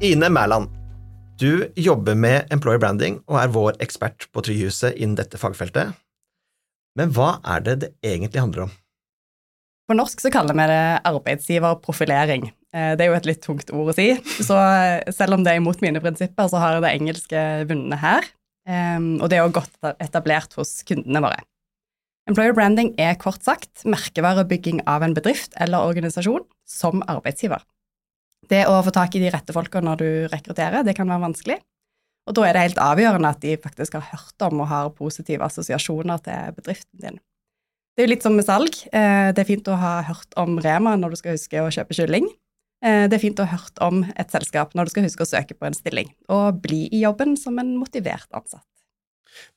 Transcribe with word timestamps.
Ine 0.00 0.30
Mæland, 0.32 0.70
du 1.36 1.66
jobber 1.76 2.14
med 2.16 2.48
employer 2.54 2.80
branding 2.80 3.18
og 3.28 3.36
er 3.36 3.50
vår 3.52 3.74
ekspert 3.84 4.24
på 4.32 4.40
Tryhuset 4.46 4.94
innen 4.96 5.18
dette 5.18 5.36
fagfeltet. 5.36 5.90
Men 6.96 7.10
hva 7.12 7.34
er 7.44 7.66
det 7.66 7.74
det 7.82 7.90
egentlig 8.00 8.40
handler 8.40 8.62
om? 8.64 8.70
På 9.84 9.96
norsk 9.98 10.22
så 10.24 10.30
kaller 10.32 10.56
vi 10.56 10.64
det 10.70 10.84
arbeidsgiverprofilering. 11.10 12.46
Eh, 12.72 12.94
det 12.96 13.04
er 13.04 13.10
jo 13.10 13.16
et 13.18 13.28
litt 13.28 13.42
tungt 13.44 13.72
ord 13.76 13.90
å 13.92 13.96
si, 13.98 14.06
så 14.40 14.56
selv 15.12 15.36
om 15.36 15.44
det 15.44 15.52
er 15.52 15.60
imot 15.60 15.84
mine 15.84 16.00
prinsipper, 16.00 16.48
så 16.48 16.62
har 16.62 16.78
det 16.80 16.94
engelske 16.94 17.42
vunnet 17.68 18.00
her. 18.00 18.30
Ehm, 18.72 19.18
og 19.20 19.28
det 19.28 19.36
er 19.36 19.44
også 19.44 19.58
godt 19.58 20.00
etablert 20.00 20.56
hos 20.56 20.78
kundene 20.88 21.20
våre. 21.26 21.44
Employer 22.30 22.56
branding 22.56 22.94
er 22.96 23.20
kort 23.20 23.44
sagt 23.44 23.84
merkevarebygging 23.84 24.80
av 24.88 25.04
en 25.04 25.18
bedrift 25.18 25.52
eller 25.60 25.92
organisasjon 25.92 26.48
som 26.64 27.04
arbeidsgiver. 27.04 27.60
Det 28.48 28.64
å 28.70 28.78
få 28.84 28.92
tak 28.94 29.14
i 29.14 29.22
de 29.22 29.30
rette 29.32 29.54
folka 29.54 29.82
når 29.84 30.00
du 30.00 30.08
rekrutterer, 30.32 30.84
det 30.86 30.96
kan 30.96 31.10
være 31.10 31.26
vanskelig. 31.28 31.58
Og 32.28 32.36
da 32.36 32.46
er 32.46 32.56
det 32.56 32.66
helt 32.68 32.80
avgjørende 32.82 33.32
at 33.32 33.42
de 33.42 33.56
faktisk 33.60 33.96
har 33.98 34.06
hørt 34.12 34.46
om 34.46 34.62
og 34.62 34.70
har 34.70 34.92
positive 34.96 35.44
assosiasjoner 35.46 36.20
til 36.24 36.56
bedriften 36.56 37.02
din. 37.02 37.18
Det 37.96 38.04
er 38.04 38.06
jo 38.06 38.12
litt 38.12 38.24
som 38.24 38.36
med 38.38 38.46
salg. 38.46 38.76
Eh, 38.94 39.30
det 39.34 39.42
er 39.42 39.48
fint 39.48 39.66
å 39.68 39.76
ha 39.76 39.96
hørt 40.06 40.36
om 40.40 40.60
Rema 40.62 40.94
når 40.96 41.12
du 41.12 41.20
skal 41.20 41.36
huske 41.36 41.60
å 41.60 41.72
kjøpe 41.74 41.96
kylling. 41.96 42.28
Eh, 42.84 43.06
det 43.10 43.18
er 43.18 43.22
fint 43.22 43.40
å 43.40 43.46
ha 43.48 43.58
hørt 43.58 43.80
om 43.84 44.04
et 44.14 44.32
selskap 44.32 44.76
når 44.76 44.88
du 44.88 44.94
skal 44.94 45.06
huske 45.08 45.26
å 45.26 45.28
søke 45.28 45.56
på 45.56 45.68
en 45.68 45.76
stilling, 45.76 46.12
og 46.32 46.62
bli 46.64 46.86
i 46.88 47.02
jobben 47.02 47.36
som 47.36 47.58
en 47.60 47.74
motivert 47.76 48.30
ansatt. 48.36 48.64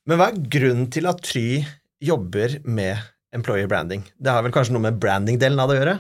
Men 0.10 0.20
hva 0.20 0.32
er 0.32 0.42
grunnen 0.54 0.90
til 0.94 1.08
at 1.10 1.22
Try 1.26 1.64
jobber 2.04 2.60
med 2.66 3.00
employer 3.34 3.70
branding? 3.70 4.04
Det 4.20 4.34
har 4.34 4.44
vel 4.46 4.54
kanskje 4.56 4.76
noe 4.76 4.90
med 4.90 5.00
branding-delen 5.02 5.62
av 5.62 5.72
det 5.72 5.78
å 5.78 5.80
gjøre? 5.80 5.96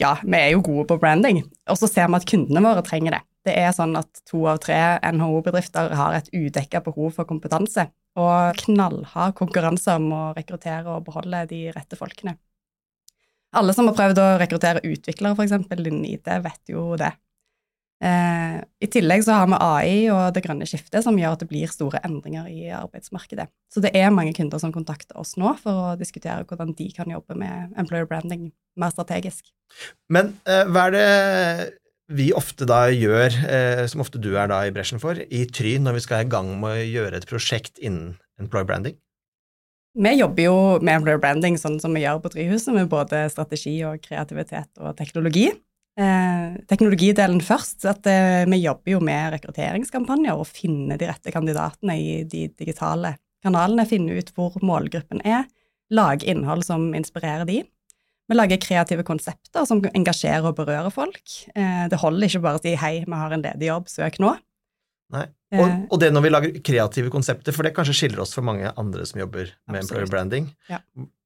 Ja, 0.00 0.14
vi 0.24 0.38
er 0.38 0.54
jo 0.54 0.62
gode 0.64 0.86
på 0.88 0.96
branding, 1.02 1.42
og 1.68 1.76
så 1.76 1.88
ser 1.90 2.08
vi 2.08 2.16
at 2.16 2.28
kundene 2.28 2.62
våre 2.64 2.84
trenger 2.86 3.18
det. 3.18 3.22
Det 3.42 3.56
er 3.58 3.74
sånn 3.74 3.96
at 3.98 4.22
to 4.28 4.44
av 4.48 4.60
tre 4.62 4.78
NHO-bedrifter 5.02 5.92
har 5.98 6.16
et 6.16 6.30
udekka 6.32 6.80
behov 6.86 7.10
for 7.16 7.28
kompetanse, 7.28 7.88
og 8.16 8.62
knallhard 8.62 9.34
konkurranse 9.38 9.96
om 9.98 10.08
å 10.14 10.22
rekruttere 10.36 10.94
og 10.94 11.04
beholde 11.08 11.42
de 11.50 11.64
rette 11.74 11.98
folkene. 11.98 12.36
Alle 13.52 13.74
som 13.76 13.90
har 13.90 13.96
prøvd 13.98 14.20
å 14.22 14.28
rekruttere 14.40 14.84
utviklere, 14.86 15.36
f.eks. 15.36 15.52
innen 15.76 16.06
IT, 16.08 16.30
vet 16.46 16.72
jo 16.72 16.94
det. 17.00 17.12
I 18.82 18.88
tillegg 18.90 19.22
så 19.22 19.36
har 19.36 19.46
vi 19.46 19.58
AI 19.62 19.98
og 20.10 20.32
det 20.34 20.42
grønne 20.42 20.66
skiftet 20.66 21.04
som 21.04 21.18
gjør 21.18 21.36
at 21.36 21.44
det 21.44 21.48
blir 21.50 21.70
store 21.70 22.00
endringer 22.02 22.48
i 22.50 22.66
arbeidsmarkedet. 22.74 23.46
Så 23.70 23.82
det 23.84 23.92
er 23.98 24.10
mange 24.14 24.34
kunder 24.34 24.58
som 24.58 24.74
kontakter 24.74 25.20
oss 25.20 25.36
nå 25.38 25.52
for 25.60 25.92
å 25.92 25.92
diskutere 26.00 26.42
hvordan 26.48 26.74
de 26.78 26.88
kan 26.96 27.10
jobbe 27.12 27.36
med 27.38 27.76
employer 27.78 28.08
branding 28.10 28.50
mer 28.80 28.90
strategisk. 28.94 29.52
Men 30.12 30.34
eh, 30.50 30.66
hva 30.66 30.88
er 30.88 30.96
det 30.96 31.06
vi 32.12 32.28
ofte 32.36 32.66
da 32.68 32.84
gjør, 32.90 33.38
eh, 33.46 33.84
som 33.88 34.02
ofte 34.02 34.20
du 34.20 34.32
er 34.34 34.50
da 34.50 34.64
i 34.66 34.74
bresjen 34.74 35.00
for, 35.02 35.16
i 35.16 35.46
Try 35.46 35.78
når 35.80 36.00
vi 36.00 36.04
skal 36.08 36.26
i 36.26 36.30
gang 36.32 36.50
med 36.60 36.74
å 36.74 36.84
gjøre 36.84 37.22
et 37.22 37.28
prosjekt 37.30 37.78
innen 37.78 38.16
employer 38.42 38.66
branding? 38.68 38.98
Vi 39.92 40.12
jobber 40.16 40.48
jo 40.48 40.56
med 40.80 40.98
employer 40.98 41.20
branding 41.20 41.58
sånn 41.60 41.78
som 41.80 41.94
vi 41.94 42.02
gjør 42.02 42.22
på 42.24 42.32
Tryhuset, 42.32 42.72
med 42.74 42.90
både 42.90 43.26
strategi 43.32 43.76
og 43.84 44.00
kreativitet 44.04 44.70
og 44.80 44.96
teknologi. 44.98 45.50
Eh, 46.00 46.54
teknologidelen 46.70 47.42
først. 47.44 47.84
at 47.84 48.06
eh, 48.06 48.44
Vi 48.48 48.62
jobber 48.62 48.94
jo 48.94 49.00
med 49.00 49.34
rekrutteringskampanjer 49.36 50.38
og 50.38 50.48
finner 50.48 50.96
de 51.00 51.10
rette 51.10 51.34
kandidatene 51.34 51.98
i 51.98 52.22
de 52.24 52.48
digitale 52.48 53.16
kanalene. 53.44 53.88
Finne 53.88 54.16
ut 54.16 54.32
hvor 54.36 54.56
målgruppen 54.62 55.20
er. 55.24 55.44
Lage 55.92 56.24
innhold 56.24 56.64
som 56.64 56.92
inspirerer 56.96 57.44
de. 57.48 57.62
Vi 58.28 58.38
lager 58.38 58.60
kreative 58.62 59.04
konsepter 59.04 59.66
som 59.68 59.82
engasjerer 59.92 60.46
og 60.48 60.56
berører 60.56 60.92
folk. 60.94 61.20
Eh, 61.52 61.84
det 61.92 62.00
holder 62.00 62.30
ikke 62.30 62.44
bare 62.46 62.60
å 62.60 62.62
si 62.62 62.74
'hei, 62.74 63.04
vi 63.04 63.12
har 63.12 63.32
en 63.32 63.42
ledig 63.42 63.68
jobb, 63.68 63.88
søk 63.88 64.16
nå'. 64.18 64.38
Nei. 65.12 65.26
Og, 65.52 65.66
eh. 65.68 65.80
og, 65.90 65.98
det 66.00 66.12
når 66.12 66.22
vi 66.24 66.30
lager 66.30 66.60
kreative 66.64 67.10
konsepter, 67.12 67.52
for 67.52 67.62
det 67.62 67.74
kanskje 67.76 67.92
skiller 67.98 68.22
oss 68.24 68.32
fra 68.32 68.42
mange 68.42 68.72
andre 68.80 69.04
som 69.04 69.20
jobber 69.20 69.52
med 69.68 69.82
Absolutt. 69.82 69.90
employer 69.90 70.08
branding. 70.08 70.48
Ja. 70.70 70.80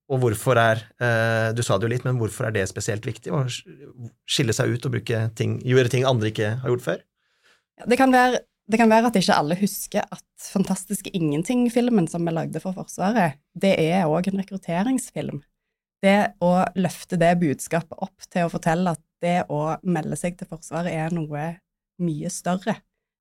Og 0.07 0.21
hvorfor 0.23 0.59
er 0.61 0.83
eh, 1.03 1.53
Du 1.57 1.63
sa 1.67 1.79
det 1.79 1.89
jo 1.89 1.93
litt, 1.93 2.05
men 2.07 2.19
hvorfor 2.21 2.49
er 2.49 2.55
det 2.55 2.67
spesielt 2.71 3.07
viktig? 3.07 3.33
Å 3.35 3.47
skille 3.51 4.55
seg 4.55 4.71
ut 4.71 4.87
og 4.87 5.01
ting, 5.39 5.59
gjøre 5.67 5.91
ting 5.93 6.07
andre 6.07 6.31
ikke 6.31 6.53
har 6.63 6.73
gjort 6.73 6.85
før? 6.85 7.01
Det, 7.85 7.99
kan 7.99 8.15
være, 8.15 8.41
det, 8.71 8.79
kan 8.81 8.91
være, 8.93 9.11
at 9.11 9.19
ikke 9.19 9.37
alle 9.37 9.59
husker 9.61 10.07
at 10.07 10.25
Fantastiske 10.47 11.11
ingenting-filmen 11.17 12.07
som 12.09 12.25
vi 12.27 12.35
lagde 12.35 12.63
for 12.63 12.77
Forsvaret, 12.77 13.41
det 13.59 13.75
er 13.83 14.07
òg 14.07 14.31
en 14.31 14.41
rekrutteringsfilm. 14.43 15.43
Det 16.05 16.19
å 16.45 16.53
løfte 16.77 17.19
det 17.19 17.33
budskapet 17.41 17.99
opp 18.05 18.29
til 18.31 18.47
å 18.47 18.53
fortelle 18.53 18.95
at 18.95 19.03
det 19.25 19.39
å 19.53 19.79
melde 19.83 20.19
seg 20.21 20.37
til 20.39 20.49
Forsvaret 20.51 20.93
er 20.93 21.15
noe 21.17 21.55
mye 22.05 22.31
større 22.31 22.77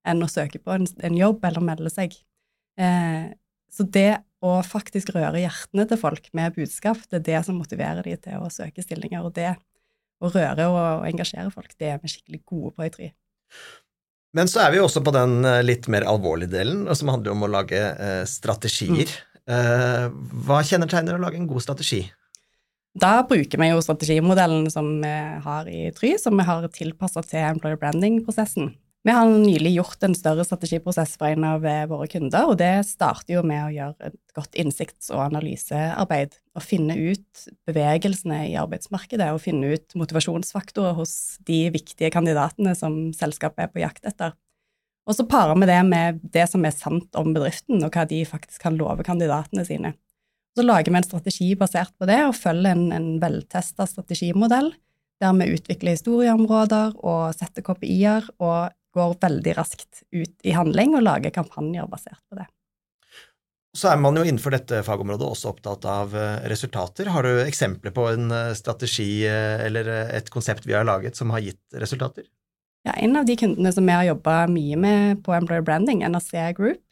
enn 0.06 0.22
å 0.22 0.30
søke 0.30 0.60
på 0.62 0.74
en, 0.76 0.86
en 1.02 1.16
jobb 1.16 1.44
eller 1.48 1.64
melde 1.64 1.90
seg. 1.90 2.14
Eh, 2.78 3.32
så 3.72 3.86
det 3.92 4.10
å 4.46 4.58
faktisk 4.66 5.10
røre 5.16 5.42
hjertene 5.42 5.86
til 5.88 6.00
folk 6.00 6.28
med 6.36 6.54
budskap, 6.56 7.00
det 7.10 7.20
er 7.20 7.26
det 7.30 7.40
som 7.48 7.58
motiverer 7.58 8.06
de 8.06 8.16
til 8.28 8.42
å 8.42 8.52
søke 8.52 8.84
stillinger. 8.84 9.24
Og 9.26 9.34
det 9.36 9.54
å 10.22 10.30
røre 10.32 10.68
og 10.72 11.08
engasjere 11.08 11.52
folk, 11.52 11.74
det 11.80 11.92
er 11.92 12.00
vi 12.02 12.12
skikkelig 12.12 12.42
gode 12.46 12.72
på 12.76 12.86
i 12.86 12.92
Try. 12.94 13.10
Men 14.36 14.50
så 14.50 14.64
er 14.64 14.74
vi 14.74 14.82
også 14.82 15.00
på 15.04 15.14
den 15.16 15.38
eh, 15.48 15.62
litt 15.64 15.88
mer 15.92 16.04
alvorlige 16.08 16.52
delen, 16.58 16.84
som 16.96 17.12
handler 17.12 17.32
om 17.32 17.46
å 17.46 17.50
lage 17.52 17.80
eh, 17.80 18.22
strategier. 18.28 19.08
Mm. 19.08 19.32
Eh, 19.56 20.06
hva 20.46 20.62
kjennetegner 20.66 21.16
å 21.16 21.22
lage 21.22 21.40
en 21.40 21.48
god 21.48 21.64
strategi? 21.64 22.02
Da 22.96 23.20
bruker 23.28 23.60
vi 23.60 23.68
jo 23.70 23.82
strategimodellen 23.84 24.70
som 24.72 24.88
vi 25.02 25.14
har 25.44 25.68
i 25.68 25.86
Try, 25.96 26.14
som 26.20 26.36
vi 26.36 26.46
har 26.48 26.64
tilpassa 26.72 27.22
til 27.28 27.44
employer 27.44 27.80
branding-prosessen. 27.80 28.72
Vi 29.06 29.12
har 29.14 29.28
nylig 29.30 29.70
gjort 29.76 30.02
en 30.02 30.16
større 30.18 30.42
strategiprosess 30.42 31.12
for 31.20 31.30
en 31.30 31.44
av 31.46 31.62
eh, 31.68 31.84
våre 31.86 32.08
kunder, 32.10 32.48
og 32.50 32.56
det 32.58 32.88
starter 32.88 33.36
jo 33.36 33.42
med 33.46 33.60
å 33.62 33.70
gjøre 33.70 34.08
et 34.08 34.16
godt 34.34 34.56
innsikts- 34.58 35.12
og 35.14 35.20
analysearbeid. 35.28 36.32
Og 36.58 36.64
finne 36.64 36.96
ut 36.98 37.44
bevegelsene 37.68 38.40
i 38.48 38.56
arbeidsmarkedet, 38.58 39.28
og 39.30 39.44
finne 39.44 39.76
ut 39.76 39.94
motivasjonsfaktorer 40.00 40.96
hos 40.98 41.12
de 41.46 41.60
viktige 41.76 42.10
kandidatene 42.10 42.72
som 42.74 42.96
selskapet 43.14 43.68
er 43.68 43.70
på 43.70 43.84
jakt 43.84 44.08
etter. 44.10 44.34
Og 45.06 45.14
så 45.14 45.26
parer 45.30 45.54
vi 45.60 45.68
det 45.70 45.78
med 45.86 46.18
det 46.34 46.48
som 46.50 46.66
er 46.66 46.74
sant 46.74 47.20
om 47.20 47.30
bedriften, 47.36 47.84
og 47.86 47.94
hva 47.94 48.08
de 48.10 48.24
faktisk 48.26 48.64
kan 48.64 48.74
love 48.80 49.06
kandidatene 49.06 49.62
sine. 49.68 49.92
Så 50.58 50.64
lager 50.66 50.90
vi 50.90 50.98
en 50.98 51.06
strategi 51.06 51.52
basert 51.54 51.94
på 51.94 52.10
det, 52.10 52.24
og 52.26 52.34
følger 52.34 52.74
en, 52.74 52.90
en 52.96 53.08
veltesta 53.22 53.86
strategimodell 53.86 54.72
der 55.22 55.32
vi 55.38 55.54
utvikler 55.54 55.94
historieområder 55.94 56.98
og 57.06 57.36
setter 57.38 57.64
KPI-er 57.64 58.26
og 58.36 58.74
går 58.96 59.16
veldig 59.22 59.56
raskt 59.58 60.02
ut 60.10 60.46
i 60.46 60.56
handling 60.56 60.96
og 60.96 61.04
lager 61.06 61.34
kampanjer 61.34 61.88
basert 61.90 62.22
på 62.30 62.40
det. 62.40 62.48
Så 63.76 63.90
er 63.92 63.98
man 64.00 64.16
jo 64.16 64.24
innenfor 64.24 64.54
dette 64.54 64.80
fagområdet 64.86 65.26
også 65.26 65.50
opptatt 65.52 65.84
av 65.90 66.14
eh, 66.16 66.46
resultater. 66.48 67.10
Har 67.12 67.26
du 67.26 67.42
eksempler 67.42 67.92
på 67.92 68.06
en 68.08 68.32
eh, 68.32 68.54
strategi 68.56 69.26
eh, 69.28 69.66
eller 69.66 69.90
et 70.16 70.30
konsept 70.32 70.64
vi 70.64 70.72
har 70.76 70.86
laget 70.88 71.18
som 71.18 71.34
har 71.34 71.44
gitt 71.44 71.76
resultater? 71.76 72.24
Ja, 72.86 72.94
En 72.96 73.18
av 73.20 73.26
de 73.28 73.36
kundene 73.36 73.72
som 73.74 73.84
vi 73.84 73.92
har 73.92 74.06
jobba 74.08 74.46
mye 74.48 74.78
med 74.80 75.20
på 75.26 75.34
Employer 75.36 75.64
Branding, 75.66 76.04
NRC 76.06 76.52
Group, 76.56 76.82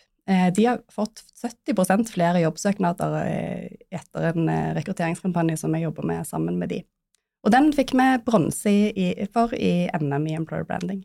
de 0.57 0.65
har 0.65 0.79
fått 0.89 1.21
70% 1.37 2.09
flere 2.09 2.41
jobbsøknader 2.41 3.27
etter 3.93 4.29
en 4.31 4.49
rekrutteringskampanje 4.75 5.59
som 5.61 5.77
vi 5.77 5.83
jobber 5.83 6.07
med 6.09 6.25
sammen 6.27 6.57
med 6.59 6.73
de. 6.73 6.79
Og 7.45 7.53
den 7.53 7.69
fikk 7.77 7.93
vi 7.93 8.07
bronse 8.25 8.73
for 9.37 9.53
i 9.53 9.85
NM 10.01 10.27
i 10.33 10.39
Employer 10.39 10.65
Branding. 10.65 11.05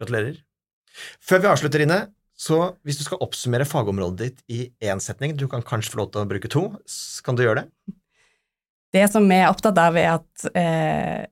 Gratulerer. 0.00 0.40
Før 1.24 1.42
vi 1.42 1.50
avslutter, 1.50 1.84
Ine, 1.84 2.00
så 2.38 2.74
hvis 2.86 2.98
du 3.00 3.04
skal 3.06 3.20
oppsummere 3.24 3.66
fagområdet 3.68 4.22
ditt 4.22 4.40
i 4.52 4.64
én 4.84 5.00
setning, 5.02 5.36
du 5.36 5.46
kan 5.50 5.64
kanskje 5.64 5.92
få 5.92 6.02
lov 6.02 6.12
til 6.12 6.24
å 6.24 6.30
bruke 6.30 6.50
to, 6.52 6.64
kan 7.24 7.38
du 7.38 7.44
gjøre 7.44 7.62
det? 7.62 7.96
Det 8.92 9.06
som 9.08 9.24
vi 9.28 9.38
er 9.40 9.48
opptatt 9.48 9.78
av, 9.80 9.96
er 9.96 10.18
at 10.18 10.48
eh, 10.58 11.22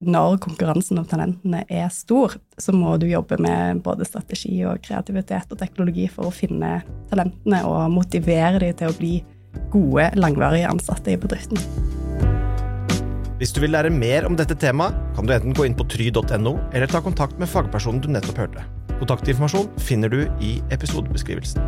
når 0.00 0.38
konkurransen 0.44 1.00
om 1.00 1.08
talentene 1.08 1.64
er 1.68 1.90
stor, 1.92 2.36
så 2.56 2.72
må 2.72 2.94
du 3.00 3.08
jobbe 3.10 3.40
med 3.42 3.82
både 3.84 4.06
strategi 4.08 4.62
og 4.68 4.80
kreativitet 4.86 5.50
og 5.50 5.60
teknologi 5.60 6.06
for 6.12 6.30
å 6.30 6.34
finne 6.34 6.78
talentene 7.10 7.64
og 7.68 7.90
motivere 7.92 8.62
dem 8.62 8.76
til 8.78 8.92
å 8.92 8.98
bli 9.00 9.14
gode, 9.74 10.12
langvarige 10.16 10.70
ansatte 10.70 11.12
i 11.12 11.20
bedriften. 11.20 11.58
Hvis 13.40 13.54
du 13.56 13.62
vil 13.62 13.70
lære 13.72 13.88
mer 13.88 14.26
om 14.28 14.34
dette 14.36 14.52
temaet, 14.60 14.92
kan 15.16 15.24
du 15.24 15.30
enten 15.32 15.54
gå 15.56 15.64
inn 15.64 15.76
på 15.76 15.86
try.no, 15.88 16.58
eller 16.76 16.90
ta 16.92 17.00
kontakt 17.00 17.38
med 17.40 17.48
fagpersonen 17.48 18.02
du 18.04 18.10
nettopp 18.12 18.42
hørte. 18.42 18.66
Kontaktinformasjon 19.00 19.70
finner 19.80 20.12
du 20.12 20.26
i 20.44 20.58
episodebeskrivelsen. 20.76 21.64